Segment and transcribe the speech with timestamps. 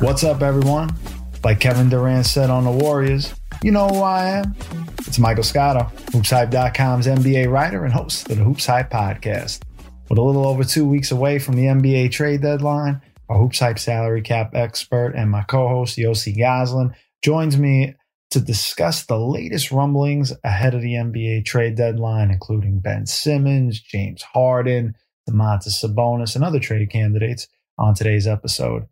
[0.00, 0.94] What's up, everyone?
[1.42, 4.54] Like Kevin Durant said on the Warriors, you know who I am?
[5.00, 9.60] It's Michael Scotto, HoopsHype.com's NBA writer and host of the Hoops Hype podcast.
[10.08, 13.80] With a little over two weeks away from the NBA trade deadline, our Hoops Hype
[13.80, 17.96] salary cap expert and my co-host Yossi Gozlan joins me
[18.30, 24.22] to discuss the latest rumblings ahead of the NBA trade deadline, including Ben Simmons, James
[24.22, 24.94] Harden,
[25.28, 28.86] Domantas Sabonis, and other trade candidates on today's episode.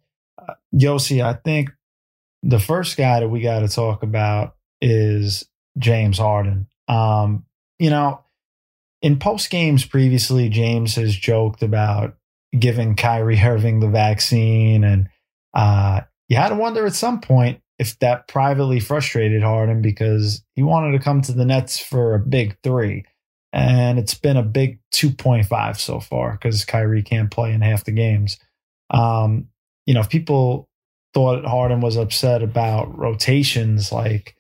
[0.75, 1.71] Yossi, I think
[2.43, 6.69] the first guy that we got to talk about is James Harden.
[6.89, 7.45] Um,
[7.79, 8.25] you know,
[9.03, 12.17] in post games previously, James has joked about
[12.59, 15.09] giving Kyrie Irving the vaccine, and
[15.55, 20.63] uh, you had to wonder at some point if that privately frustrated Harden because he
[20.63, 23.05] wanted to come to the Nets for a big three.
[23.53, 27.93] And it's been a big 2.5 so far because Kyrie can't play in half the
[27.93, 28.39] games.
[28.91, 29.49] Um,
[29.87, 30.69] you know, if people
[31.15, 34.37] thought Harden was upset about rotations, like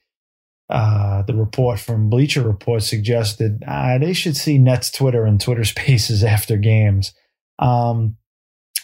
[0.68, 5.64] uh, the report from Bleacher Report suggested, uh, they should see Nets Twitter and Twitter
[5.64, 7.14] Spaces after games.
[7.58, 8.16] Um,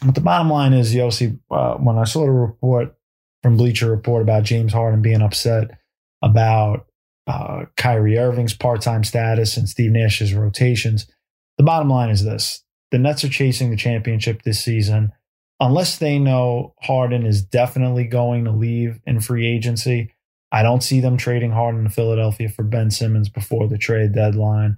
[0.04, 2.94] but the bottom line is, Yossi, uh, when I saw the report
[3.42, 5.78] from Bleacher Report about James Harden being upset
[6.22, 6.86] about
[7.26, 11.06] uh, Kyrie Irving's part-time status and Steve Nash's rotations.
[11.58, 15.12] The bottom line is this: the Nets are chasing the championship this season.
[15.60, 20.12] Unless they know Harden is definitely going to leave in free agency,
[20.50, 24.76] I don't see them trading Harden to Philadelphia for Ben Simmons before the trade deadline.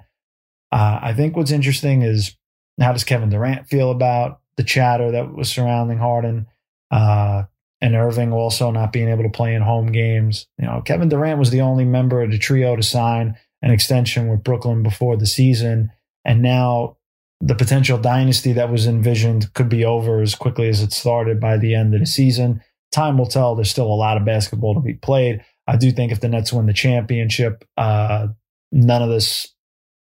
[0.70, 2.36] Uh, I think what's interesting is
[2.80, 6.46] how does Kevin Durant feel about the chatter that was surrounding Harden?
[6.90, 7.44] Uh,
[7.80, 10.46] and Irving also not being able to play in home games.
[10.58, 14.28] You know, Kevin Durant was the only member of the trio to sign an extension
[14.28, 15.90] with Brooklyn before the season.
[16.24, 16.96] And now
[17.40, 21.58] the potential dynasty that was envisioned could be over as quickly as it started by
[21.58, 22.62] the end of the season.
[22.92, 23.54] Time will tell.
[23.54, 25.44] There's still a lot of basketball to be played.
[25.66, 28.28] I do think if the Nets win the championship, uh,
[28.70, 29.52] none of this,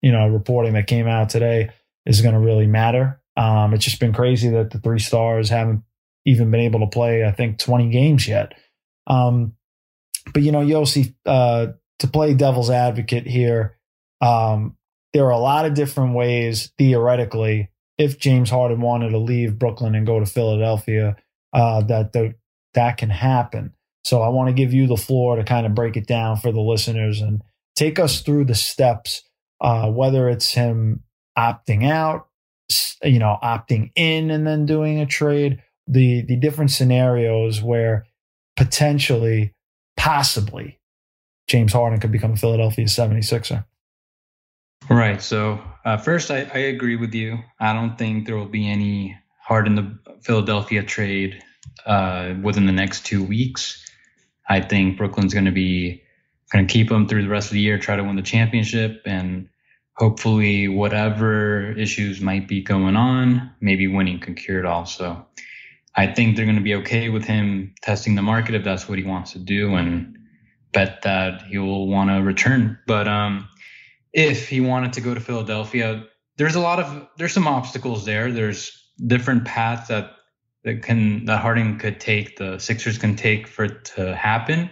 [0.02, 1.70] you know, reporting that came out today
[2.06, 3.22] is going to really matter.
[3.36, 5.84] Um, it's just been crazy that the three stars haven't
[6.26, 8.54] even been able to play, I think, 20 games yet.
[9.08, 9.54] Um,
[10.34, 11.68] but, you know, Yossi, uh,
[12.00, 13.78] to play devil's advocate here,
[14.22, 14.78] um,
[15.14, 19.96] there are a lot of different ways, theoretically, if James Harden wanted to leave Brooklyn
[19.96, 21.16] and go to Philadelphia,
[21.54, 22.34] uh, that the,
[22.74, 23.74] that can happen.
[24.04, 26.52] So I want to give you the floor to kind of break it down for
[26.52, 27.42] the listeners and
[27.76, 29.24] take us through the steps,
[29.62, 31.04] uh, whether it's him
[31.38, 32.28] opting out,
[33.04, 38.06] you know, opting in and then doing a trade, the the different scenarios where
[38.56, 39.54] potentially,
[39.98, 40.80] possibly,
[41.48, 43.66] James Harden could become a Philadelphia 76er.
[44.90, 45.22] Right.
[45.22, 47.40] So uh, first, I, I agree with you.
[47.60, 51.44] I don't think there will be any hard in the Philadelphia trade
[51.86, 53.84] uh, within the next two weeks.
[54.48, 56.04] I think Brooklyn's going to be
[56.52, 59.02] going to keep him through the rest of the year, try to win the championship,
[59.06, 59.50] and
[59.96, 64.86] hopefully, whatever issues might be going on, maybe winning can cure it all.
[64.86, 65.26] So
[65.96, 68.98] I think they're going to be okay with him testing the market if that's what
[68.98, 70.18] he wants to do and
[70.72, 72.80] bet that he will want to return.
[72.88, 73.48] But um,
[74.14, 76.06] if he wanted to go to Philadelphia,
[76.38, 78.32] there's a lot of there's some obstacles there.
[78.32, 80.12] There's different paths that
[80.64, 84.70] that can that Harden could take, the Sixers can take for it to happen.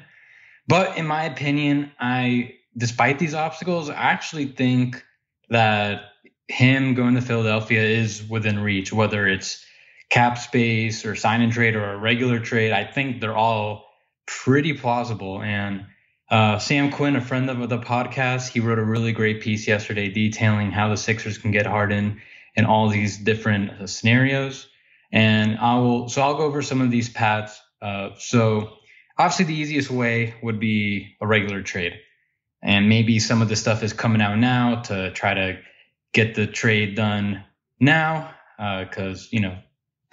[0.68, 5.04] But in my opinion, I despite these obstacles, I actually think
[5.50, 6.04] that
[6.48, 9.66] him going to Philadelphia is within reach, whether it's
[10.10, 13.86] cap space or sign and trade or a regular trade, I think they're all
[14.28, 15.42] pretty plausible.
[15.42, 15.86] And
[16.32, 20.08] uh, Sam Quinn, a friend of the podcast, he wrote a really great piece yesterday
[20.08, 22.22] detailing how the Sixers can get Harden
[22.56, 24.70] in all these different uh, scenarios.
[25.12, 27.62] And I will, so I'll go over some of these paths.
[27.82, 28.78] Uh, so
[29.18, 32.00] obviously the easiest way would be a regular trade.
[32.64, 35.60] And maybe some of the stuff is coming out now to try to
[36.14, 37.44] get the trade done
[37.80, 38.34] now.
[38.58, 39.58] Uh, cause, you know,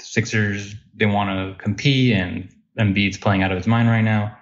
[0.01, 2.49] Sixers they want to compete, and
[2.79, 4.37] Embiid's playing out of his mind right now.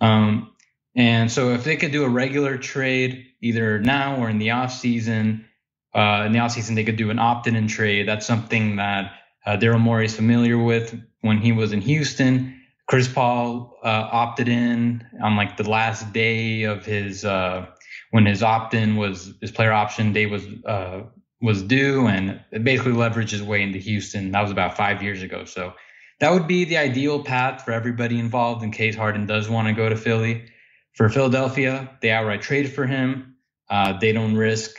[0.00, 0.49] Um,
[0.96, 4.72] and so if they could do a regular trade either now or in the off
[4.72, 5.46] season,
[5.94, 8.08] uh, in the off season they could do an opt-in trade.
[8.08, 9.12] That's something that
[9.46, 12.60] uh, Daryl Morey is familiar with when he was in Houston.
[12.86, 17.66] Chris Paul uh, opted in on like the last day of his uh,
[18.10, 21.02] when his opt-in was his player option day was uh,
[21.40, 24.32] was due and basically leveraged his way into Houston.
[24.32, 25.44] That was about five years ago.
[25.44, 25.72] So
[26.18, 29.72] that would be the ideal path for everybody involved in case Harden does want to
[29.72, 30.50] go to Philly.
[30.94, 33.36] For Philadelphia, they outright trade for him.
[33.68, 34.76] Uh, they don't risk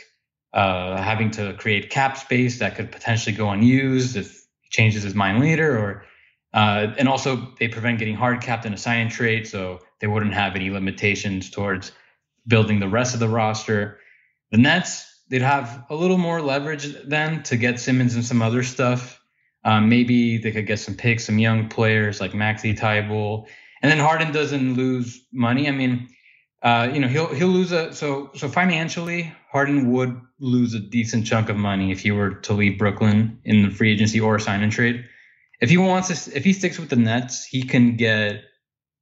[0.52, 5.14] uh, having to create cap space that could potentially go unused if he changes his
[5.14, 6.04] mind later, or
[6.54, 10.34] Uh, and also, they prevent getting hard capped in a sign trade, so they wouldn't
[10.34, 11.92] have any limitations towards
[12.46, 13.98] building the rest of the roster.
[14.50, 18.62] The Nets, they'd have a little more leverage then to get Simmons and some other
[18.62, 19.18] stuff.
[19.64, 23.46] Um, maybe they could get some picks, some young players like Matisse Thybulle.
[23.82, 25.68] And then Harden doesn't lose money.
[25.68, 26.08] I mean,
[26.62, 31.26] uh, you know, he'll he'll lose a so so financially, Harden would lose a decent
[31.26, 34.62] chunk of money if he were to leave Brooklyn in the free agency or sign
[34.62, 35.04] and trade.
[35.60, 38.44] If he wants to, if he sticks with the Nets, he can get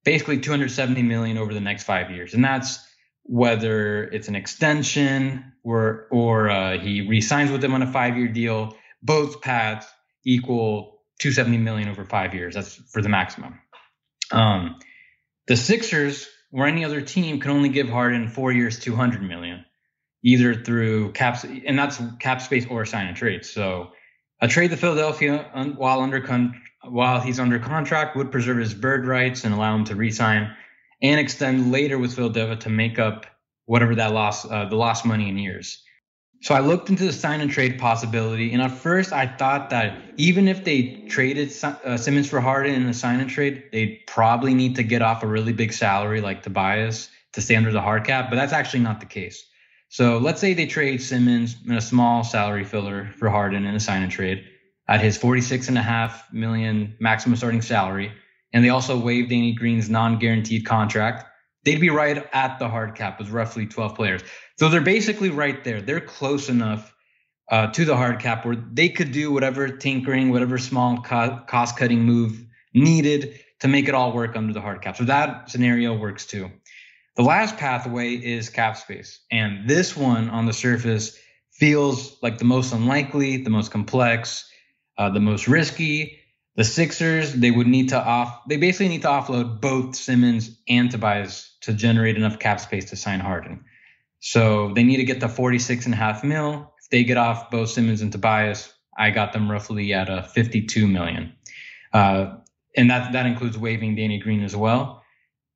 [0.04, 2.78] basically 270 million over the next five years, and that's
[3.24, 8.28] whether it's an extension or or uh, he resigns with them on a five year
[8.28, 8.74] deal.
[9.02, 9.86] Both paths
[10.24, 12.54] equal 270 million over five years.
[12.54, 13.60] That's for the maximum.
[14.32, 14.78] Um,
[15.46, 19.64] the Sixers or any other team can only give Harden four years, 200 million,
[20.22, 23.44] either through caps, and that's cap space or sign and trade.
[23.44, 23.90] So
[24.40, 29.06] a trade to Philadelphia while under con- while he's under contract would preserve his bird
[29.06, 30.54] rights and allow him to resign
[31.02, 33.26] and extend later with Philadelphia to make up
[33.66, 35.82] whatever that loss, uh, the lost money in years.
[36.42, 39.98] So I looked into the sign and trade possibility, and at first I thought that
[40.16, 44.54] even if they traded uh, Simmons for Harden in a sign and trade, they'd probably
[44.54, 48.04] need to get off a really big salary like Tobias to stay under the hard
[48.04, 49.46] cap, but that's actually not the case.
[49.90, 53.80] So let's say they trade Simmons in a small salary filler for Harden in a
[53.80, 54.42] sign and trade
[54.88, 58.12] at his 46 and a half million maximum starting salary,
[58.54, 61.26] and they also waive Danny Green's non-guaranteed contract
[61.64, 64.22] they'd be right at the hard cap with roughly 12 players.
[64.60, 65.80] So they're basically right there.
[65.80, 66.94] They're close enough
[67.50, 71.78] uh, to the hard cap where they could do whatever tinkering, whatever small co- cost
[71.78, 74.98] cutting move needed to make it all work under the hard cap.
[74.98, 76.50] So that scenario works too.
[77.16, 79.20] The last pathway is cap space.
[79.30, 81.18] And this one on the surface
[81.52, 84.46] feels like the most unlikely, the most complex,
[84.98, 86.20] uh, the most risky,
[86.56, 90.90] the Sixers, they would need to off they basically need to offload both Simmons and
[90.90, 93.64] Tobias to generate enough cap space to sign Harden.
[94.20, 96.72] So they need to get the 46 and a half mil.
[96.82, 100.86] If they get off both Simmons and Tobias, I got them roughly at a 52
[100.86, 101.32] million.
[101.92, 102.36] Uh,
[102.76, 105.02] and that that includes waiving Danny Green as well.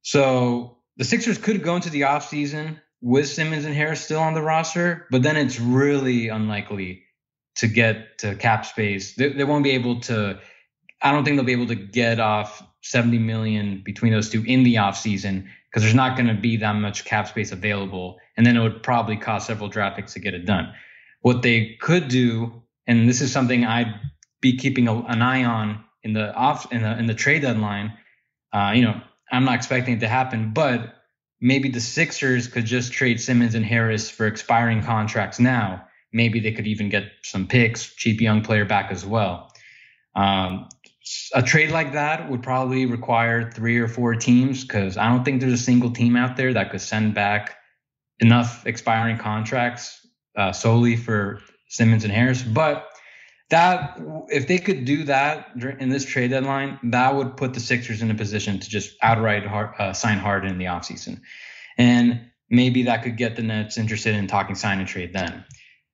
[0.03, 4.43] So the Sixers could go into the offseason with Simmons and Harris still on the
[4.43, 7.05] roster, but then it's really unlikely
[7.57, 9.15] to get to cap space.
[9.15, 10.41] They, they won't be able to
[11.03, 14.63] I don't think they'll be able to get off 70 million between those two in
[14.63, 18.21] the offseason because there's not going to be that much cap space available.
[18.37, 20.73] And then it would probably cost several draft picks to get it done.
[21.23, 23.93] What they could do, and this is something I'd
[24.41, 27.93] be keeping a, an eye on in the off in the in the trade deadline.
[28.53, 29.01] Uh, you know,
[29.33, 30.95] I'm not expecting it to happen, but
[31.41, 35.89] maybe the Sixers could just trade Simmons and Harris for expiring contracts now.
[36.13, 39.53] Maybe they could even get some picks, cheap young player back as well.
[40.15, 40.69] Um,
[41.35, 45.41] a trade like that would probably require three or four teams because I don't think
[45.41, 47.57] there's a single team out there that could send back
[48.21, 50.07] enough expiring contracts
[50.37, 52.43] uh, solely for Simmons and Harris.
[52.43, 52.89] But
[53.51, 58.01] that if they could do that in this trade deadline, that would put the Sixers
[58.01, 61.21] in a position to just outright hard, uh, sign Harden in the offseason.
[61.77, 65.45] And maybe that could get the Nets interested in talking sign and trade then.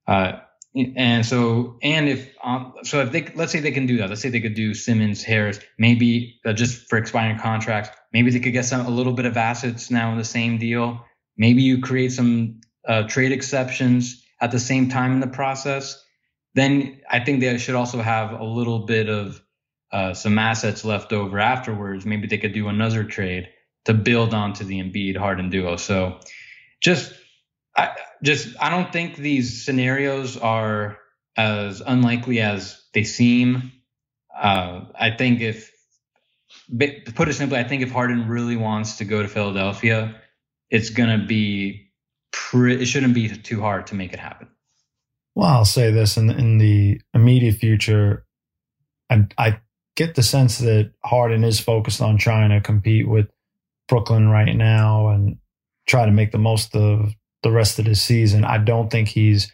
[0.06, 0.40] Uh,
[0.74, 4.08] and so and if um, so if they let's say they can do that.
[4.08, 5.58] Let's say they could do simmons harris.
[5.78, 9.36] Maybe uh, just for expiring contracts maybe they could get some a little bit of
[9.36, 11.04] assets now in the same deal.
[11.36, 16.02] Maybe you create some uh, trade exceptions at the same time in the process.
[16.54, 19.40] Then i think they should also have a little bit of
[19.92, 22.06] uh, some assets left over afterwards.
[22.06, 23.48] Maybe they could do another trade
[23.86, 25.76] to build onto the Embiid Harden duo.
[25.76, 26.20] So
[26.80, 27.12] just
[27.80, 30.99] I, just I don't think these scenarios are
[31.37, 33.72] as unlikely as they seem.
[34.37, 35.72] Uh, I think if
[37.14, 40.20] put it simply, I think if Harden really wants to go to Philadelphia,
[40.68, 41.90] it's gonna be
[42.32, 44.49] pre- it shouldn't be too hard to make it happen.
[45.34, 48.26] Well, I'll say this in in the immediate future,
[49.08, 49.60] I, I
[49.96, 53.28] get the sense that Harden is focused on trying to compete with
[53.88, 55.38] Brooklyn right now and
[55.87, 58.44] try to make the most of the rest of the season.
[58.44, 59.52] I don't think he's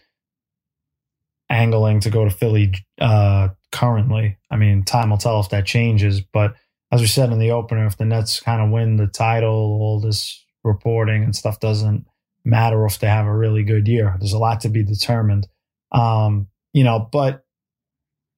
[1.49, 4.39] angling to go to Philly uh, currently.
[4.51, 6.21] I mean, time will tell if that changes.
[6.21, 6.55] But
[6.91, 10.01] as we said in the opener, if the Nets kind of win the title, all
[10.01, 12.07] this reporting and stuff doesn't
[12.45, 14.17] matter if they have a really good year.
[14.19, 15.47] There's a lot to be determined.
[15.93, 17.45] Um, you know, but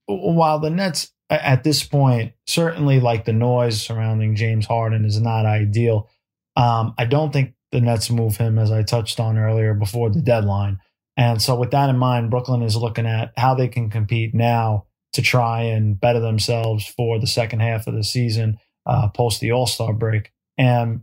[0.07, 5.45] while the Nets at this point, certainly like the noise surrounding James Harden is not
[5.45, 6.09] ideal.
[6.57, 10.23] Um, I don't think the Nets move him, as I touched on earlier, before the
[10.23, 10.81] deadline.
[11.17, 14.87] And so, with that in mind, Brooklyn is looking at how they can compete now
[15.13, 19.53] to try and better themselves for the second half of the season uh, post the
[19.53, 20.33] All Star break.
[20.57, 21.01] And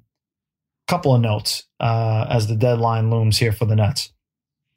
[0.88, 4.12] a couple of notes uh, as the deadline looms here for the Nets.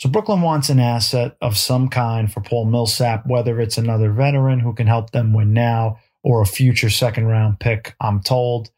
[0.01, 4.61] So Brooklyn wants an asset of some kind for Paul Millsap, whether it's another veteran
[4.61, 7.97] who can help them win now or a future second round pick.
[8.01, 8.71] I'm told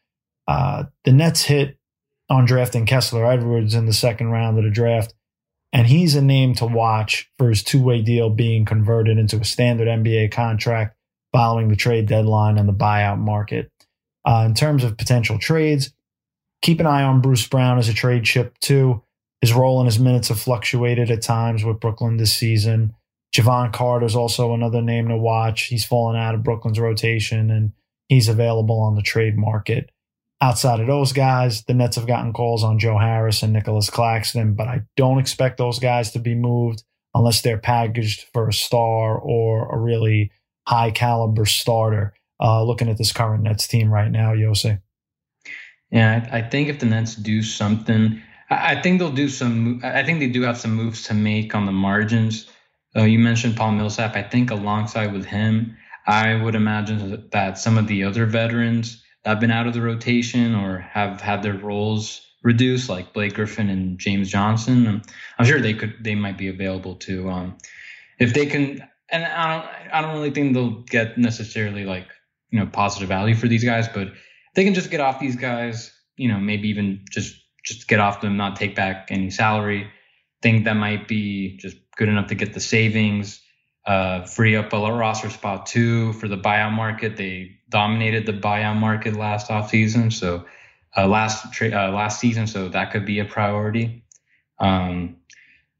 [0.47, 1.77] uh, the Nets hit
[2.31, 5.13] on drafting Kessler Edwards in the second round of the draft,
[5.73, 9.43] and he's a name to watch for his two way deal being converted into a
[9.43, 10.95] standard NBA contract
[11.33, 13.69] following the trade deadline and the buyout market.
[14.25, 15.93] Uh, in terms of potential trades,
[16.61, 19.03] keep an eye on Bruce Brown as a trade chip too.
[19.41, 22.93] His role and his minutes have fluctuated at times with Brooklyn this season.
[23.35, 25.63] Jevon Carter is also another name to watch.
[25.63, 27.73] He's fallen out of Brooklyn's rotation and
[28.07, 29.89] he's available on the trade market.
[30.41, 34.55] Outside of those guys, the Nets have gotten calls on Joe Harris and Nicolas Claxton,
[34.55, 36.83] but I don't expect those guys to be moved
[37.13, 40.31] unless they're packaged for a star or a really
[40.67, 42.13] high caliber starter.
[42.43, 44.81] Uh, looking at this current Nets team right now, Yossi.
[45.91, 48.19] Yeah, I think if the Nets do something,
[48.49, 49.79] I think they'll do some.
[49.83, 52.49] I think they do have some moves to make on the margins.
[52.95, 54.15] Uh, you mentioned Paul Millsap.
[54.15, 59.39] I think alongside with him, I would imagine that some of the other veterans have
[59.39, 63.99] been out of the rotation or have had their roles reduced, like Blake Griffin and
[63.99, 65.01] James Johnson, I'm,
[65.37, 65.95] I'm sure they could.
[66.03, 67.29] They might be available to.
[67.29, 67.57] Um,
[68.19, 69.93] if they can, and I don't.
[69.93, 72.07] I don't really think they'll get necessarily like
[72.49, 74.09] you know positive value for these guys, but
[74.55, 75.91] they can just get off these guys.
[76.17, 79.89] You know, maybe even just just get off them, not take back any salary.
[80.41, 83.41] Think that might be just good enough to get the savings,
[83.85, 87.17] uh, free up a roster spot too for the buyout market.
[87.17, 90.45] They dominated the buyout market last offseason, so
[90.95, 94.03] uh, last tra- uh, last season, so that could be a priority.
[94.59, 95.17] Um,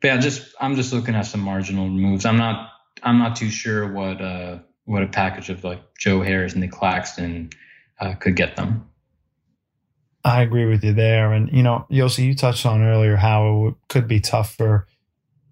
[0.02, 2.26] but yeah, just I'm just looking at some marginal moves.
[2.26, 2.72] I'm not
[3.04, 6.72] I'm not too sure what uh what a package of like Joe Harris and Nick
[6.72, 7.52] Claxton
[8.00, 8.88] uh, could get them.
[10.24, 11.34] I agree with you there.
[11.34, 14.88] And, you know, Yossi, you touched on earlier how it could be tough for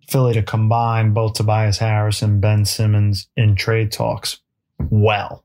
[0.10, 4.39] Philly to combine both Tobias Harris and Ben Simmons in trade talks.
[4.89, 5.44] Well,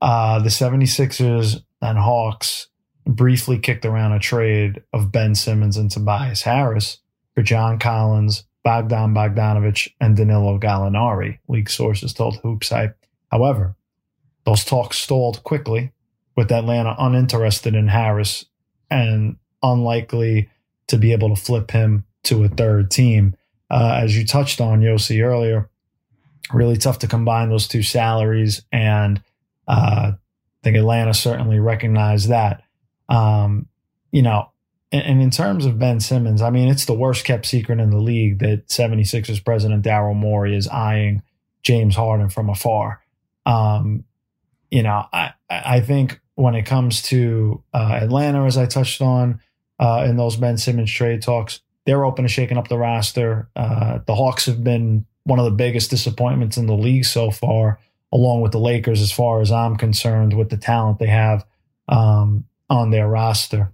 [0.00, 2.68] uh, the 76ers and Hawks
[3.06, 6.98] briefly kicked around a trade of Ben Simmons and Tobias Harris
[7.34, 12.96] for John Collins, Bogdan Bogdanovich, and Danilo Gallinari, league sources told Hoops Hype.
[13.30, 13.76] However,
[14.44, 15.92] those talks stalled quickly
[16.36, 18.44] with Atlanta uninterested in Harris
[18.90, 20.48] and unlikely
[20.88, 23.34] to be able to flip him to a third team.
[23.70, 25.68] Uh, as you touched on, Yossi, earlier,
[26.52, 28.62] really tough to combine those two salaries.
[28.72, 29.22] And
[29.66, 30.18] uh, I
[30.62, 32.62] think Atlanta certainly recognized that.
[33.08, 33.66] Um,
[34.10, 34.50] you know,
[34.90, 37.90] and, and, in terms of Ben Simmons, I mean, it's the worst kept secret in
[37.90, 41.22] the league that 76ers president Daryl Morey is eyeing
[41.62, 43.02] James Harden from afar.
[43.44, 44.04] Um,
[44.70, 49.40] you know, I, I think when it comes to uh, Atlanta, as I touched on
[49.78, 53.48] uh, in those Ben Simmons trade talks, they're open to shaking up the roster.
[53.56, 57.80] Uh, the Hawks have been one of the biggest disappointments in the league so far,
[58.12, 61.46] along with the Lakers, as far as I'm concerned, with the talent they have
[61.88, 63.72] um, on their roster.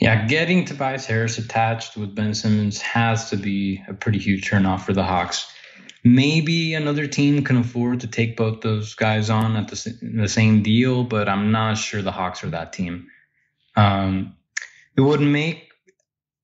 [0.00, 4.82] Yeah, getting Tobias Harris attached with Ben Simmons has to be a pretty huge turnoff
[4.82, 5.50] for the Hawks.
[6.04, 10.62] Maybe another team can afford to take both those guys on at the, the same
[10.62, 13.06] deal, but I'm not sure the Hawks are that team.
[13.76, 14.36] Um,
[14.94, 15.65] it would make,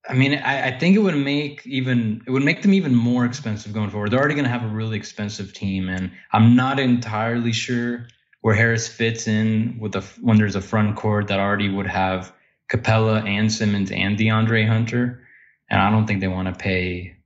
[0.09, 3.25] I mean, I, I, think it would make even, it would make them even more
[3.25, 4.11] expensive going forward.
[4.11, 8.09] They're already going to have a really expensive team, and I'm not entirely sure
[8.41, 12.33] where Harris fits in with the when there's a front court that already would have
[12.69, 15.27] Capela and Simmons and DeAndre Hunter,
[15.71, 17.17] and I don't think they want to pay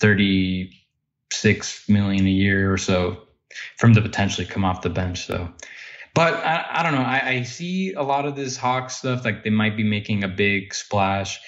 [0.00, 0.72] thirty
[1.32, 3.22] six million a year or so
[3.78, 5.26] from to potentially come off the bench.
[5.26, 5.48] So,
[6.14, 7.02] but I, I don't know.
[7.02, 10.28] I, I, see a lot of this Hawk stuff like they might be making a
[10.28, 11.40] big splash.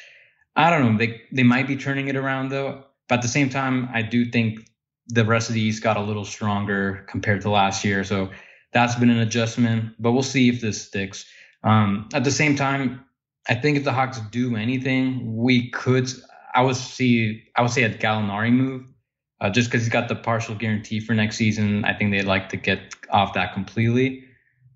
[0.59, 0.99] I don't know.
[0.99, 2.85] They they might be turning it around though.
[3.09, 4.69] But at the same time, I do think
[5.07, 8.05] the rest of the East got a little stronger compared to last year.
[8.05, 8.31] So
[8.73, 9.95] that's been an adjustment.
[9.99, 11.25] But we'll see if this sticks.
[11.63, 13.05] Um, at the same time,
[13.49, 16.11] I think if the Hawks do anything, we could.
[16.55, 17.45] I would see.
[17.57, 18.93] I would say a Gallinari move
[19.41, 21.85] uh, just because he's got the partial guarantee for next season.
[21.85, 24.25] I think they'd like to get off that completely.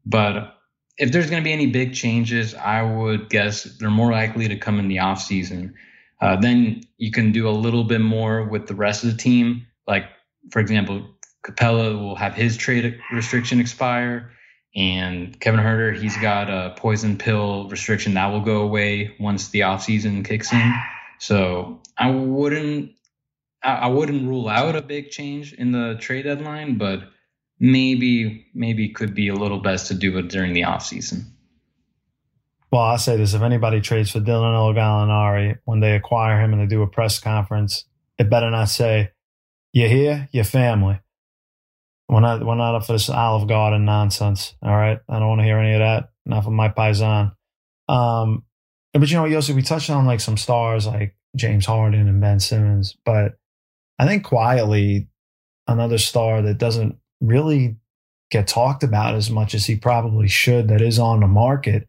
[0.06, 0.54] But
[0.98, 4.56] if there's going to be any big changes, I would guess they're more likely to
[4.56, 5.74] come in the off season.
[6.20, 9.66] Uh, then you can do a little bit more with the rest of the team.
[9.86, 10.04] Like,
[10.50, 11.06] for example,
[11.44, 14.30] Capela will have his trade restriction expire,
[14.74, 19.64] and Kevin Huerter, he's got a poison pill restriction that will go away once the
[19.64, 20.72] off season kicks in.
[21.18, 22.92] So I wouldn't
[23.64, 27.00] I wouldn't rule out a big change in the trade deadline, but
[27.62, 31.24] maybe maybe could be a little best to do it during the off season.
[32.70, 36.60] Well, I'll say this: if anybody trades for Danilo Gallinari when they acquire him and
[36.60, 37.84] they do a press conference,
[38.18, 39.12] it better not say,
[39.72, 40.28] "You here?
[40.32, 41.00] Your family."
[42.08, 44.54] We're not we're not up for this Olive Garden nonsense.
[44.60, 46.10] All right, I don't want to hear any of that.
[46.26, 47.32] Not from my paisan.
[47.88, 48.44] Um,
[48.92, 52.40] but you know, Yossi, we touched on like some stars like James Harden and Ben
[52.40, 53.36] Simmons, but
[53.98, 55.08] I think quietly
[55.66, 57.76] another star that doesn't really
[58.30, 61.88] get talked about as much as he probably should that is on the market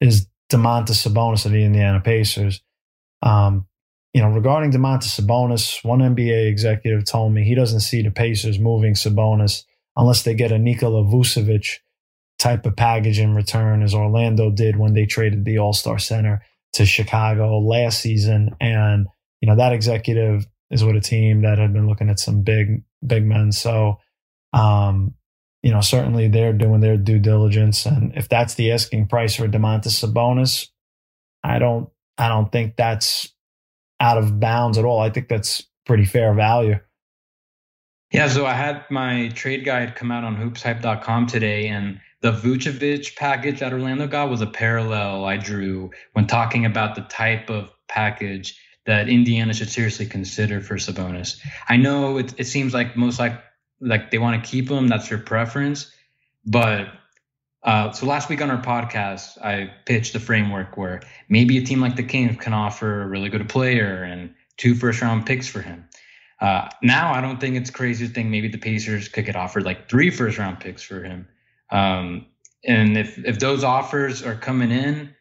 [0.00, 2.62] is Domantas Sabonis of the Indiana Pacers.
[3.22, 3.66] Um,
[4.12, 8.58] you know, regarding Domantas Sabonis, one NBA executive told me he doesn't see the Pacers
[8.58, 9.64] moving Sabonis
[9.96, 11.78] unless they get a Nikola Vucevic
[12.38, 16.42] type of package in return, as Orlando did when they traded the All Star Center
[16.74, 18.54] to Chicago last season.
[18.60, 19.06] And,
[19.40, 22.82] you know, that executive is with a team that had been looking at some big,
[23.06, 23.52] big men.
[23.52, 24.00] So,
[24.56, 25.14] um,
[25.62, 27.86] you know, certainly they're doing their due diligence.
[27.86, 30.68] And if that's the asking price for Domantas Sabonis,
[31.44, 33.32] I don't, I don't think that's
[34.00, 35.00] out of bounds at all.
[35.00, 36.78] I think that's pretty fair value.
[38.12, 43.16] Yeah, so I had my trade guide come out on hoopshype.com today, and the Vucevic
[43.16, 47.72] package that Orlando got was a parallel I drew when talking about the type of
[47.88, 51.40] package that Indiana should seriously consider for Sabonis.
[51.68, 53.42] I know it, it seems like most like
[53.80, 54.88] like they want to keep him.
[54.88, 55.90] That's their preference.
[56.44, 56.88] But
[57.62, 61.80] uh, so last week on our podcast, I pitched a framework where maybe a team
[61.80, 65.60] like the Kings can offer a really good player and two first round picks for
[65.60, 65.88] him.
[66.40, 69.64] Uh, now I don't think it's crazy to think maybe the Pacers could get offered
[69.64, 71.26] like three first round picks for him.
[71.70, 72.26] Um,
[72.64, 75.14] and if if those offers are coming in,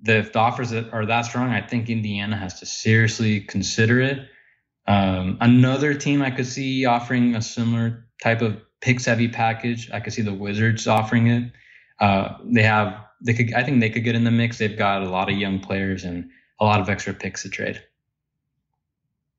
[0.00, 4.28] the, if the offers are that strong, I think Indiana has to seriously consider it.
[4.86, 9.90] Um, another team I could see offering a similar type of picks heavy package.
[9.92, 11.52] I could see the Wizards offering it.
[12.00, 14.58] Uh, they have they could I think they could get in the mix.
[14.58, 16.28] They've got a lot of young players and
[16.60, 17.82] a lot of extra picks to trade.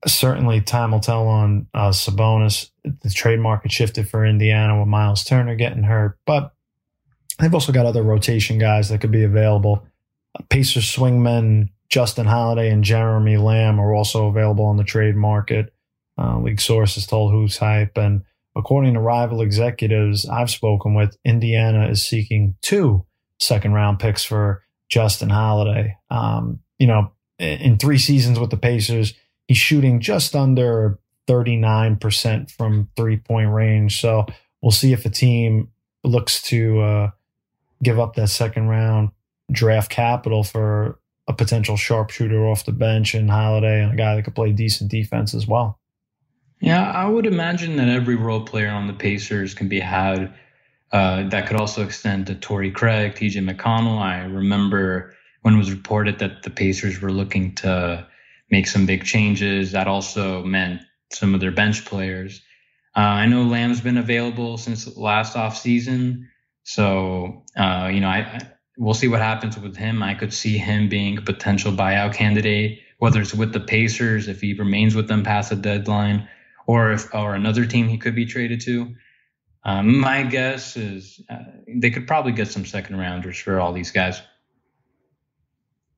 [0.06, 2.70] Certainly, time will tell on uh, Sabonis.
[2.84, 6.54] The trade market shifted for Indiana with Miles Turner getting hurt, but
[7.40, 9.86] they've also got other rotation guys that could be available.
[10.50, 15.72] Pacers swingmen Justin Holiday and Jeremy Lamb are also available on the trade market.
[16.18, 17.96] Uh, league sources told Hoops Hype.
[18.00, 18.24] And
[18.56, 23.06] according to rival executives I've spoken with, Indiana is seeking two
[23.40, 25.96] second round picks for Justin Holiday.
[26.10, 29.14] Um, you know, in three seasons with the Pacers,
[29.48, 34.02] he's shooting just under 39% from three point range.
[34.02, 34.26] So
[34.64, 35.70] we'll see if a team
[36.04, 37.12] looks to uh,
[37.84, 39.12] give up that second round
[39.52, 44.24] draft capital for a potential sharpshooter off the bench and Holiday and a guy that
[44.24, 45.80] could play decent defense as well.
[46.60, 50.34] Yeah, I would imagine that every role player on the Pacers can be had.
[50.92, 54.00] Uh, that could also extend to Torrey Craig, TJ McConnell.
[54.00, 58.08] I remember when it was reported that the Pacers were looking to
[58.50, 59.72] make some big changes.
[59.72, 60.82] That also meant
[61.12, 62.42] some of their bench players.
[62.96, 66.28] Uh, I know Lamb's been available since last offseason.
[66.64, 68.42] So, uh, you know, I,
[68.78, 70.02] we'll see what happens with him.
[70.02, 74.42] I could see him being a potential buyout candidate, whether it's with the Pacers if
[74.42, 76.28] he remains with them past the deadline,
[76.66, 78.96] or if or another team he could be traded to.
[79.66, 83.92] Um, my guess is uh, they could probably get some second rounders for all these
[83.92, 84.22] guys.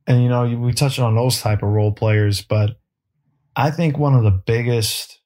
[0.08, 2.80] And you know, we touched on those type of role players, but
[3.56, 5.20] I think one of the biggest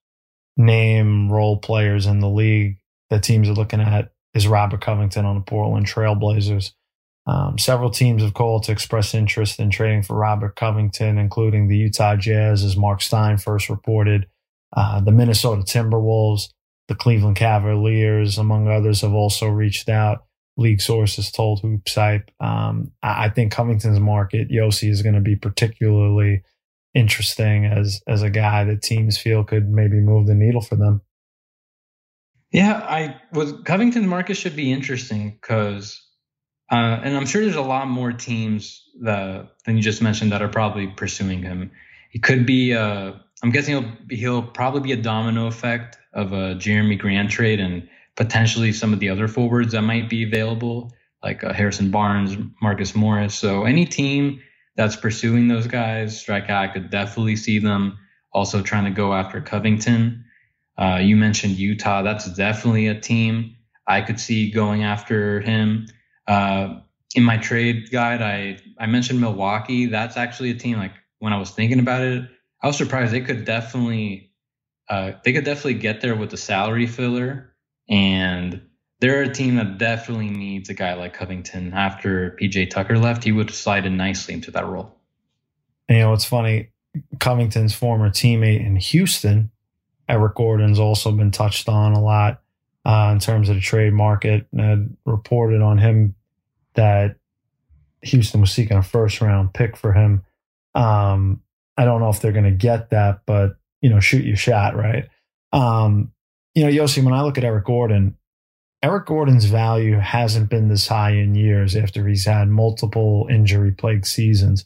[0.55, 2.77] name role players in the league
[3.09, 6.71] that teams are looking at is Robert Covington on the Portland Trailblazers.
[7.29, 11.77] Um, several teams have called to express interest in trading for Robert Covington, including the
[11.77, 14.25] Utah Jazz, as Mark Stein first reported.
[14.75, 16.49] Uh, the Minnesota Timberwolves,
[16.87, 20.25] the Cleveland Cavaliers, among others, have also reached out.
[20.57, 22.31] League sources told Hoops Hype.
[22.39, 26.41] Um, I, I think Covington's market, Yossi, is going to be particularly
[26.95, 31.01] interesting as as a guy that teams feel could maybe move the needle for them.
[32.51, 36.03] Yeah, I was Covington's market should be interesting because
[36.71, 40.49] uh, and I'm sure there's a lot more teams than you just mentioned that are
[40.49, 41.71] probably pursuing him.
[42.09, 46.55] He could be, uh, I'm guessing he'll, he'll probably be a domino effect of a
[46.55, 50.91] Jerami Grant trade and potentially some of the other forwards that might be available,
[51.23, 53.35] like uh, Harrison Barnes, Marcus Morris.
[53.35, 54.41] So any team
[54.75, 57.97] that's pursuing those guys, strike I could definitely see them
[58.31, 60.25] also trying to go after Covington.
[60.77, 62.01] Uh, you mentioned Utah.
[62.01, 63.55] That's definitely a team
[63.87, 65.87] I could see going after him.
[66.29, 66.79] Uh,
[67.15, 69.87] in my trade guide, I I mentioned Milwaukee.
[69.87, 72.29] That's actually a team like when I was thinking about it,
[72.61, 74.31] I was surprised they could definitely
[74.87, 77.53] uh, they could definitely get there with the salary filler
[77.89, 78.61] and
[78.99, 81.73] they're a team that definitely needs a guy like Covington.
[81.73, 84.95] After PJ Tucker left, he would have in nicely into that role.
[85.87, 86.69] And, you know, it's funny.
[87.19, 89.51] Covington's former teammate in Houston,
[90.07, 92.41] Eric Gordon's also been touched on a lot
[92.83, 94.47] uh, in terms of the trade market.
[94.51, 96.15] And reported on him
[96.79, 97.17] that
[98.03, 100.23] Houston was seeking a first round pick for him.
[100.75, 101.41] Um,
[101.75, 104.77] I don't know if they're going to get that, but you know, shoot your shot,
[104.77, 105.09] right?
[105.51, 106.13] Um,
[106.55, 108.15] you know, Yossi, when I look at Eric Gordon,
[108.81, 114.05] Eric Gordon's value hasn't been this high in years after he's had multiple injury plagued
[114.05, 114.65] seasons.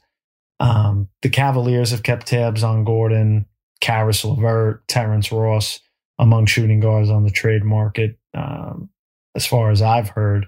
[0.59, 3.47] Um, the Cavaliers have kept tabs on Gordon,
[3.81, 5.79] Caris LeVert, Terrence Ross
[6.19, 8.89] among shooting guards on the trade market, um,
[9.35, 10.45] as far as I've heard.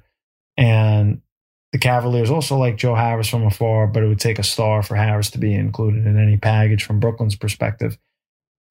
[0.57, 1.21] And
[1.75, 4.95] the Cavaliers also like Joe Harris from afar, but it would take a star for
[4.95, 7.97] Harris to be included in any package from Brooklyn's perspective.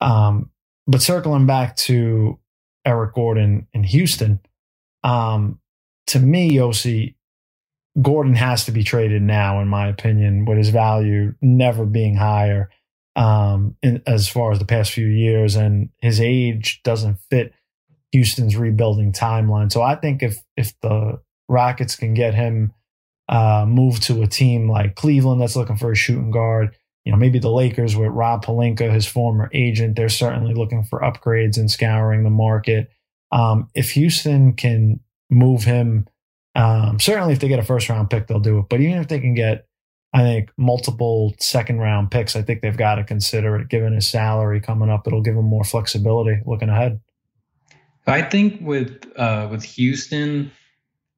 [0.01, 0.49] Um,
[0.87, 2.39] but circling back to
[2.87, 4.41] Eric Gordon in Houston,
[5.03, 5.61] um,
[6.07, 7.15] to me, Yossi,
[8.01, 12.71] Gordon has to be traded now, in my opinion, with his value never being higher
[13.17, 17.53] um, in, as far as the past few years, and his age doesn't fit
[18.13, 19.71] Houston's rebuilding timeline.
[19.71, 22.73] So I think if if the Rockets can get him
[23.29, 27.19] uh, moved to a team like Cleveland that's looking for a shooting guard, you know,
[27.19, 31.71] maybe the Lakers with Rob Pelinka, his former agent, they're certainly looking for upgrades and
[31.71, 32.91] scouring the market.
[33.31, 36.07] Um, if Houston can move him,
[36.55, 38.67] um, certainly if they get a first round pick, they'll do it.
[38.71, 39.67] But even if they can get,
[40.13, 44.07] I think, multiple second round picks, I think they've got to consider it given his
[44.07, 45.07] salary coming up.
[45.07, 47.01] It'll give him more flexibility looking ahead.
[48.07, 50.53] I think with uh, with Houston,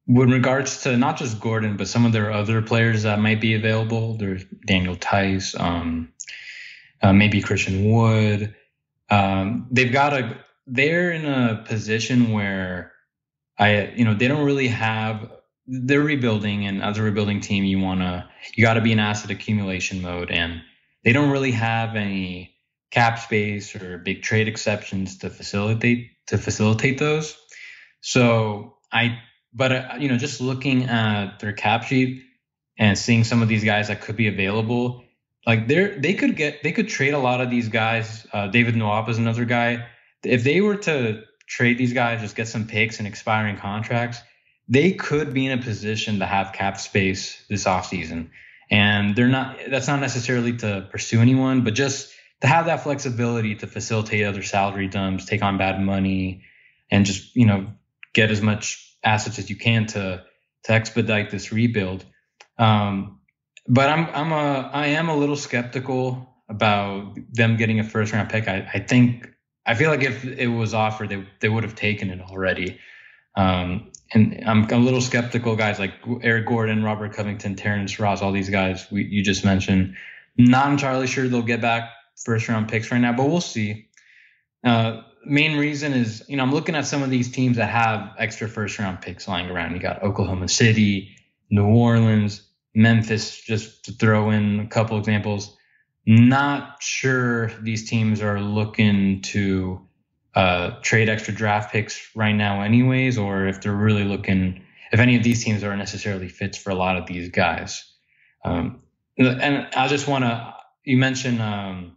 [0.06, 3.54] with regards to not just Gordon, but some of their other players that might be
[3.54, 6.12] available, there's Daniel Theis, um,
[7.02, 8.54] uh, maybe Christian Wood.
[9.10, 12.92] Um, they've got a they're in a position where
[13.58, 15.30] I, you know, they don't really have.
[15.68, 19.30] They're rebuilding, and as a rebuilding team, you wanna, you got to be in asset
[19.32, 20.62] accumulation mode, and
[21.02, 22.54] they don't really have any
[22.92, 27.36] cap space or big trade exceptions to facilitate to facilitate those.
[28.00, 29.18] So I,
[29.56, 32.22] but uh, you know, just looking at their cap sheet
[32.78, 35.02] and seeing some of these guys that could be available,
[35.46, 38.26] like they're they could get they could trade a lot of these guys.
[38.32, 39.86] Uh, David Nwaba is another guy
[40.26, 44.20] if they were to trade these guys, just get some picks and expiring contracts,
[44.68, 48.30] they could be in a position to have cap space this offseason.
[48.70, 53.54] And they're not, that's not necessarily to pursue anyone, but just to have that flexibility
[53.56, 56.42] to facilitate other salary dumps, take on bad money,
[56.90, 57.68] and just, you know,
[58.12, 60.24] get as much assets as you can to,
[60.64, 62.04] to expedite this rebuild.
[62.58, 63.20] Um,
[63.68, 68.28] but I'm, I'm a, I am a little skeptical about them getting a first round
[68.28, 68.48] pick.
[68.48, 69.28] I, I think
[69.66, 72.78] I feel like if it was offered, they they would have taken it already.
[73.34, 75.92] Um, and I'm a little skeptical, guys like
[76.22, 79.96] Eric Gordon, Robert Covington, Terrence Ross, all these guys we, you just mentioned.
[80.38, 81.90] Not entirely sure they'll get back
[82.24, 83.88] first round picks right now, but we'll see.
[84.64, 88.14] Uh, main reason is, you know, I'm looking at some of these teams that have
[88.18, 89.74] extra first round picks lying around.
[89.74, 91.16] You got Oklahoma City,
[91.50, 92.42] New Orleans,
[92.74, 95.56] Memphis, just to throw in a couple examples
[96.06, 99.80] not sure these teams are looking to
[100.34, 104.62] uh, trade extra draft picks right now, anyways, or if they're really looking,
[104.92, 107.92] if any of these teams are necessarily fits for a lot of these guys.
[108.44, 108.82] Um,
[109.18, 111.96] and I just want to, you mentioned um,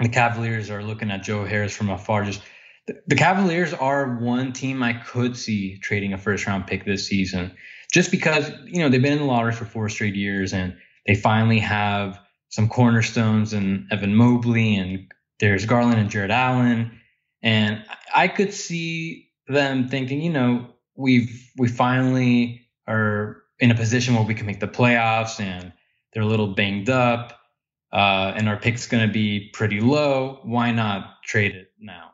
[0.00, 2.24] the Cavaliers are looking at Joe Harris from afar.
[2.24, 2.40] Just
[2.86, 7.52] the, Cavaliers are one team I could see trading a first round pick this season,
[7.92, 11.14] just because you know they've been in the lottery for four straight years and they
[11.14, 12.18] finally have
[12.48, 17.00] some cornerstones and Evan Mobley and Darius Garland and Jarrett Allen.
[17.42, 24.14] And I could see them thinking, you know, we've we finally are in a position
[24.14, 25.72] where we can make the playoffs and
[26.12, 27.40] they're a little banged up
[27.92, 30.40] uh, and our pick's going to be pretty low.
[30.44, 32.10] Why not trade it now?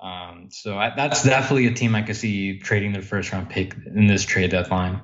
[0.00, 3.74] Um, so I, that's definitely a team I could see trading their first round pick
[3.94, 5.02] in this trade deadline.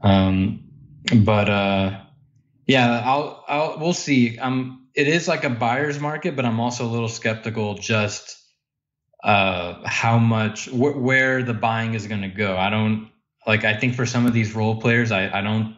[0.00, 0.64] Um,
[1.14, 2.00] but uh,
[2.66, 4.38] yeah, I'll, I'll, we'll see.
[4.38, 8.38] Um, it is like a buyer's market, but I'm also a little skeptical just
[9.22, 12.56] uh, how much wh- where the buying is going to go.
[12.56, 13.10] I don't
[13.46, 13.64] like.
[13.64, 15.76] I think for some of these role players, I, I don't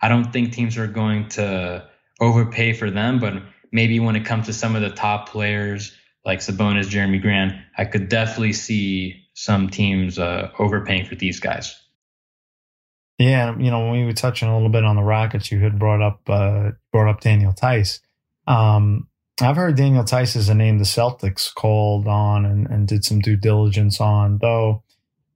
[0.00, 1.88] I don't think teams are going to
[2.20, 3.18] overpay for them.
[3.18, 5.94] But maybe when it comes to some of the top players
[6.26, 11.80] like Sabonis, Jerami Grant, I could definitely see some teams uh, overpaying for these guys.
[13.18, 15.78] Yeah, you know, when we were touching a little bit on the Rockets, you had
[15.78, 18.00] brought up uh, brought up Daniel Theis.
[18.46, 19.08] Um,
[19.40, 23.20] I've heard Daniel Theis is a name the Celtics called on and, and did some
[23.20, 24.82] due diligence on, though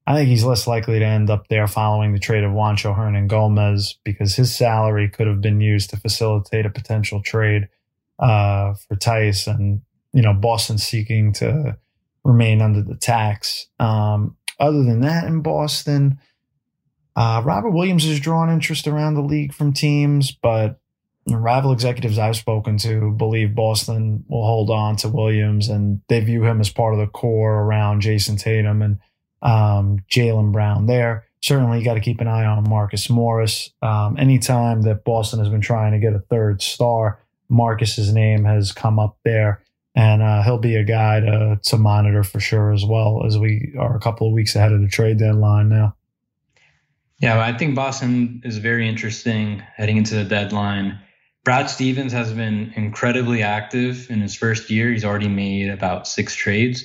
[0.07, 3.94] I think he's less likely to end up there following the trade of Juancho Hernangomez
[4.05, 7.68] because his salary could have been used to facilitate a potential trade
[8.18, 9.46] uh, for Theis.
[9.46, 11.76] and, you know, Boston seeking to
[12.24, 13.66] remain under the tax.
[13.78, 16.18] Um, other than that, in Boston,
[17.16, 20.80] uh, Robert Williams has drawn interest around the league from teams, but
[21.26, 26.44] rival executives I've spoken to believe Boston will hold on to Williams and they view
[26.44, 28.98] him as part of the core around Jayson Tatum and
[29.42, 31.26] um, Jaylen Brown there.
[31.42, 33.70] Certainly, you got to keep an eye on Marcus Morris.
[33.80, 37.18] Um, anytime that Boston has been trying to get a third star,
[37.48, 39.62] Marcus's name has come up there,
[39.94, 43.74] and uh, he'll be a guy to to monitor for sure as well as we
[43.79, 45.96] are a couple of weeks ahead of the trade deadline now.
[47.18, 50.98] Yeah, I think Boston is very interesting heading into the deadline.
[51.44, 54.90] Brad Stevens has been incredibly active in his first year.
[54.90, 56.85] He's already made about six trades.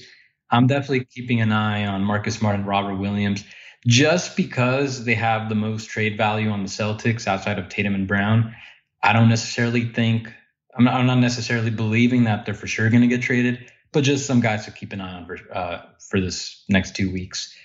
[0.52, 3.44] I'm definitely keeping an eye on Marcus Smart and Robert Williams
[3.88, 8.08] just because they have the most trade value on the Celtics outside of Tatum and
[8.08, 8.56] Brown.
[9.04, 10.34] I don't necessarily think,
[10.75, 14.03] I'm not, I'm not necessarily believing that they're for sure going to get traded, but
[14.03, 17.55] just some guys to keep an eye on for, uh, for this next two weeks.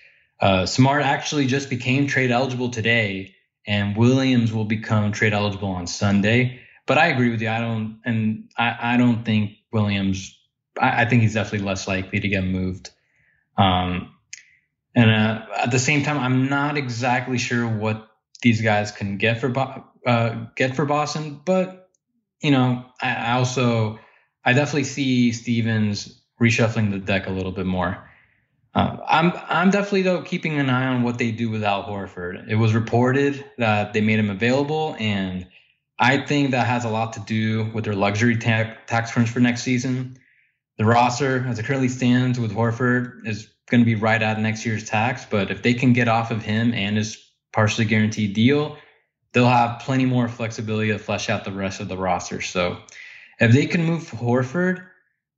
[0.41, 3.35] Uh, Smart actually just became trade eligible today,
[3.67, 6.61] and Williams will become trade eligible on Sunday.
[6.87, 7.49] But I agree with you.
[7.51, 10.37] I don't, and I, I don't think Williams
[10.79, 12.91] I, I think he's definitely less likely to get moved.
[13.57, 14.15] Um,
[14.95, 18.09] and uh, at the same time, I'm not exactly sure what
[18.43, 19.53] these guys can get for
[20.07, 21.80] uh, get for Boston, but
[22.41, 23.99] you know, I, also
[24.45, 28.09] I definitely see Stevens reshuffling the deck a little bit more.
[28.75, 32.49] Uh, I'm I'm definitely though keeping an eye on what they do with Al Horford.
[32.49, 35.47] It was reported that they made him available, and
[35.99, 39.41] I think that has a lot to do with their luxury ta- tax terms for
[39.41, 40.19] next season.
[40.79, 44.65] The roster, as it currently stands with Horford, is going to be right at next
[44.65, 45.27] year's tax.
[45.29, 47.23] But if they can get off of him and his
[47.53, 48.79] partially guaranteed deal,
[49.33, 52.41] they'll have plenty more flexibility to flesh out the rest of the roster.
[52.41, 52.79] So
[53.39, 54.87] if they can move Horford,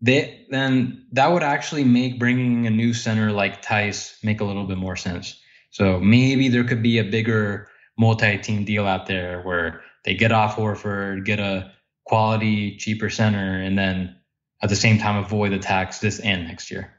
[0.01, 4.67] they then that would actually make bringing a new center like Theis make a little
[4.67, 5.39] bit more sense.
[5.71, 10.57] So maybe there could be a bigger multi-team deal out there where they get off
[10.57, 11.73] Horford, get a
[12.05, 14.17] quality cheaper center, and then
[14.63, 16.93] at the same time avoid the tax this and next year.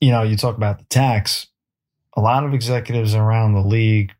[0.00, 1.48] You know, you talk about the tax.
[2.16, 4.12] A lot of executives around the league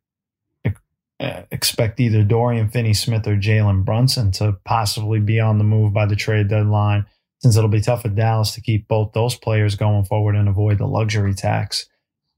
[1.20, 6.06] expect either Dorian Finney Smith or Jalen Brunson to possibly be on the move by
[6.06, 7.06] the trade deadline,
[7.40, 10.78] since it'll be tough for Dallas to keep both those players going forward and avoid
[10.78, 11.86] the luxury tax.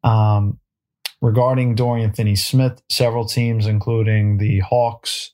[0.03, 0.59] Um,
[1.21, 5.33] regarding Dorian Finney Smith, several teams, including the Hawks,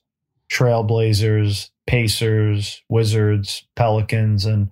[0.51, 4.69] Trailblazers, Pacers, Wizards, Pelicans, and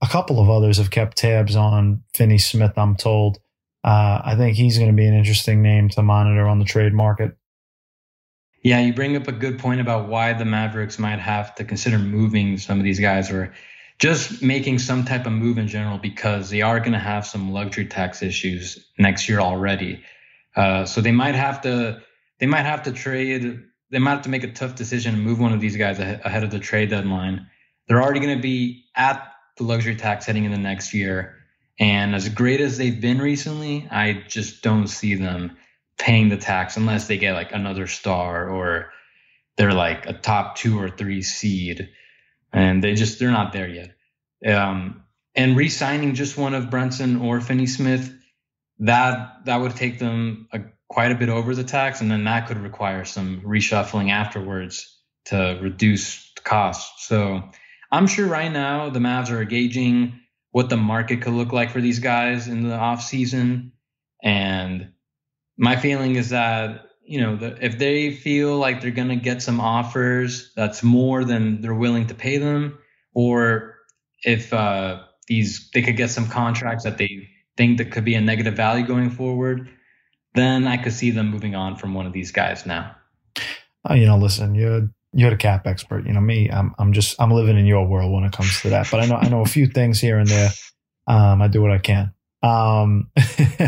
[0.00, 3.38] a couple of others have kept tabs on Finney Smith, I'm told.
[3.82, 6.94] Uh, I think he's going to be an interesting name to monitor on the trade
[6.94, 7.36] market.
[8.64, 11.98] Yeah, you bring up a good point about why the Mavericks might have to consider
[11.98, 13.52] moving some of these guys or
[13.98, 17.52] just making some type of move in general because they are going to have some
[17.52, 20.02] luxury tax issues next year already.
[20.56, 22.00] Uh, so they might have to
[22.40, 25.38] they might have to trade they might have to make a tough decision and move
[25.38, 27.46] one of these guys ahead of the trade deadline.
[27.86, 31.36] They're already going to be at the luxury tax heading in the next year.
[31.78, 35.58] And as great as they've been recently, I just don't see them
[35.98, 38.92] paying the tax unless they get like another star or
[39.56, 41.88] they're like a top two or three seed.
[42.52, 43.94] And they just, they're not there yet.
[44.46, 45.04] Um,
[45.34, 48.12] and re-signing just one of Brunson or Finney Smith,
[48.80, 52.46] that that would take them a quite a bit over the tax, and then that
[52.46, 57.08] could require some reshuffling afterwards to reduce costs.
[57.08, 57.42] So
[57.90, 60.20] I'm sure right now the Mavs are gauging
[60.52, 63.72] what the market could look like for these guys in the off season,
[64.22, 64.92] and
[65.56, 69.42] my feeling is that you know the, if they feel like they're going to get
[69.42, 72.78] some offers that's more than they're willing to pay them,
[73.14, 73.76] or
[74.22, 78.20] if uh, these they could get some contracts that they think that could be a
[78.20, 79.68] negative value going forward
[80.34, 82.94] then I could see them moving on from one of these guys now.
[83.88, 86.06] Uh, you know, listen, you're you're the cap expert.
[86.06, 86.50] You know me.
[86.50, 88.88] I'm I'm just I'm living in your world when it comes to that.
[88.90, 90.50] But I know I know a few things here and there.
[91.06, 92.12] Um, I do what I can.
[92.42, 93.10] Um,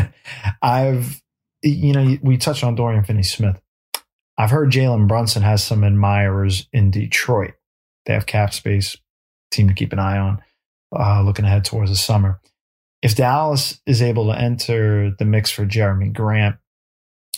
[0.61, 1.21] I've
[1.61, 3.59] you know we touched on Dorian Finney-Smith.
[4.37, 7.53] I've heard Jalen Brunson has some admirers in Detroit.
[8.05, 8.95] They have cap space,
[9.51, 10.41] team to keep an eye on.
[10.97, 12.39] Uh, looking ahead towards the summer
[13.01, 16.57] if Dallas is able to enter the mix for Jerami Grant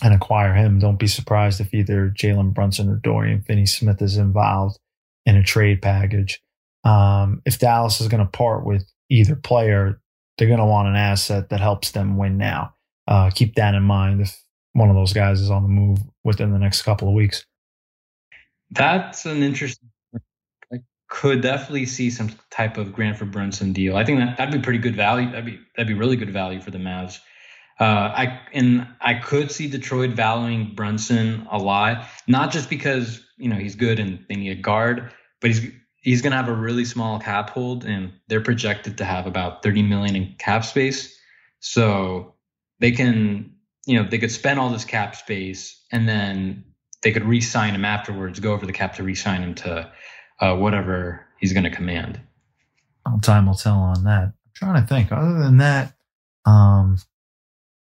[0.02, 4.16] and acquire him, don't be surprised if either Jalen Brunson or Dorian Finney Smith is
[4.16, 4.78] involved
[5.26, 6.40] in a trade package.
[6.84, 10.00] Um, if Dallas is going to part with either player,
[10.38, 12.74] they're going to want an asset that helps them win now.
[13.10, 14.40] Uh, keep that in mind if
[14.72, 17.44] one of those guys is on the move within the next couple of weeks.
[18.70, 19.90] That's an interesting.
[20.72, 23.96] I could definitely see some type of Grant for Brunson deal.
[23.96, 25.28] I think that that'd be pretty good value.
[25.28, 27.18] That'd be that'd be really good value for the Mavs.
[27.80, 33.48] Uh, I and I could see Detroit valuing Brunson a lot, not just because you
[33.48, 36.54] know he's good and they need a guard, but he's he's going to have a
[36.54, 41.18] really small cap hold, and they're projected to have about 30 million in cap space.
[41.58, 42.34] So
[42.80, 43.54] they can,
[43.86, 46.64] you know, they could spend all this cap space, and then
[47.02, 49.90] they could re-sign him afterwards, go over the cap to re-sign him to
[50.40, 52.20] uh, whatever he's going to command.
[53.22, 54.24] time will tell on that.
[54.24, 55.12] I'm trying to think.
[55.12, 55.94] Other than that,
[56.44, 56.98] um,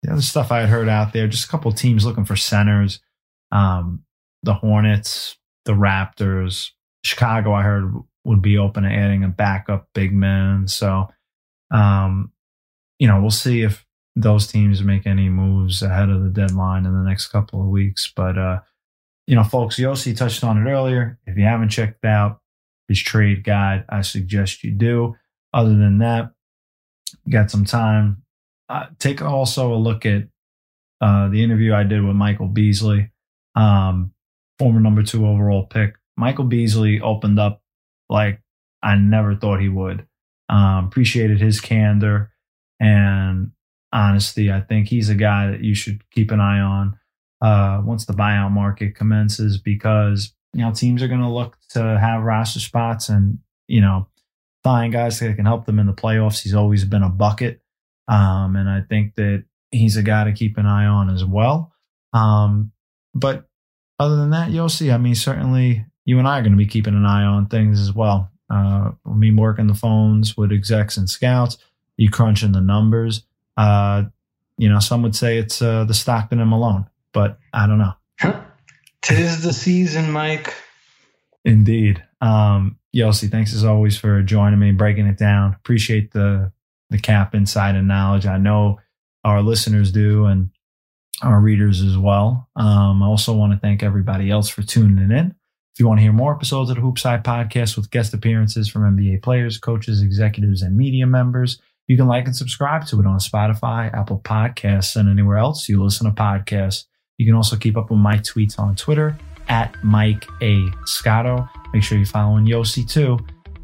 [0.04, 3.00] the other stuff I had heard out there, just a couple teams looking for centers.
[3.52, 4.04] Um,
[4.44, 6.72] the Hornets, the Raptors,
[7.04, 10.68] Chicago, I heard would be open to adding a backup big man.
[10.68, 11.08] So,
[11.72, 12.32] um,
[13.00, 13.87] you know, we'll see if
[14.22, 18.12] those teams make any moves ahead of the deadline in the next couple of weeks.
[18.16, 18.60] But, uh,
[19.28, 21.20] you know, folks, Yossi touched on it earlier.
[21.28, 22.40] If you haven't checked out
[22.88, 25.16] his trade guide, I suggest you do.
[25.54, 26.32] Other than that,
[27.30, 28.24] got some time.
[28.70, 30.24] Uh, take also a look at
[31.00, 33.12] uh, the interview I did with Michael Beasley,
[33.56, 34.14] um,
[34.58, 35.94] former number two overall pick.
[36.18, 37.62] Michael Beasley opened up
[38.10, 38.42] like
[38.82, 40.08] I never thought he would.
[40.50, 42.32] Um, appreciated his candor
[42.80, 43.52] and
[43.92, 44.52] honesty.
[44.52, 46.98] I think he's a guy that you should keep an eye on
[47.42, 51.82] uh, once the buyout market commences because you know teams are going to look to
[52.00, 54.08] have roster spots and you know
[54.64, 56.42] find guys that can help them in the playoffs.
[56.42, 57.62] He's always been a bucket,
[58.08, 61.74] um, and I think that he's a guy to keep an eye on as well.
[62.14, 62.72] Um,
[63.14, 63.48] but
[64.00, 64.92] other than that, you'll see.
[64.92, 67.80] I mean, certainly you and I are going to be keeping an eye on things
[67.80, 68.32] as well.
[68.50, 71.58] Uh, me working the phones with execs and scouts,
[71.98, 73.24] you crunching the numbers.
[73.58, 74.04] Uh,
[74.58, 77.94] you know, some would say it's uh, the Stockton and Malone, but I don't know.
[79.02, 80.54] Tis the season, Mike.
[81.46, 82.04] Indeed.
[82.22, 85.54] Um, Yossi, thanks as always for joining me, breaking it down.
[85.54, 86.52] Appreciate the
[86.90, 88.26] the cap inside and knowledge.
[88.26, 88.80] I know
[89.24, 90.50] our listeners do, and
[91.22, 92.50] our readers as well.
[92.56, 95.36] Um, I also want to thank everybody else for tuning in.
[95.74, 98.98] If you want to hear more episodes of the HoopsHype podcast with guest appearances from
[98.98, 103.18] NBA players, coaches, executives, and media members, you can like and subscribe to it on
[103.20, 106.84] Spotify, Apple Podcasts, and anywhere else you listen to podcasts.
[107.18, 110.66] You can also keep up with my tweets on Twitter at Mike A.
[110.86, 111.48] Scotto.
[111.74, 113.18] Make sure you're following Yossi too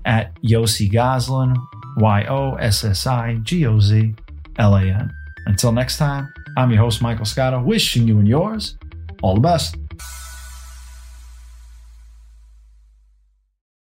[0.06, 1.56] at Yossi Gozlan,
[1.98, 4.16] Y O S S I G O Z
[4.58, 5.12] L A N.
[5.46, 8.78] Until next time, I'm your host, Michael Scotto, wishing you and yours
[9.22, 9.76] all the best.